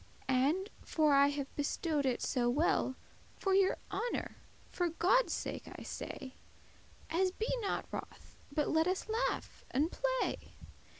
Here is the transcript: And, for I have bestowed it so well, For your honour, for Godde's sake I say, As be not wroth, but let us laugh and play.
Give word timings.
And, 0.27 0.71
for 0.81 1.13
I 1.13 1.27
have 1.27 1.55
bestowed 1.55 2.07
it 2.07 2.23
so 2.23 2.49
well, 2.49 2.95
For 3.35 3.53
your 3.53 3.77
honour, 3.91 4.37
for 4.67 4.89
Godde's 4.89 5.31
sake 5.31 5.67
I 5.77 5.83
say, 5.83 6.33
As 7.11 7.29
be 7.29 7.53
not 7.61 7.85
wroth, 7.91 8.35
but 8.51 8.69
let 8.69 8.87
us 8.87 9.07
laugh 9.07 9.63
and 9.69 9.91
play. 9.91 10.53